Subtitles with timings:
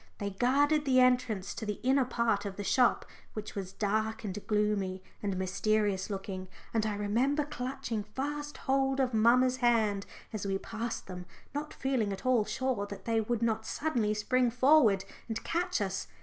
[0.17, 4.35] They guarded the entrance to the inner part of the shop, which was dark and
[4.47, 10.57] gloomy and mysterious looking, and I remember clutching fast hold of mamma's hand as we
[10.57, 15.43] passed them, not feeling at all sure that they would not suddenly spring forward and
[15.43, 16.07] catch us.